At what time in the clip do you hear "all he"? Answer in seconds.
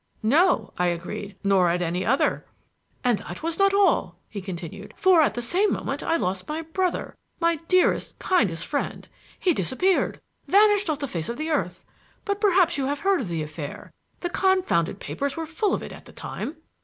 3.71-4.41